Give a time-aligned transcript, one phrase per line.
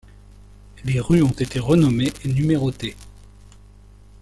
[0.83, 2.95] Les rues ont été renommées et numérotées.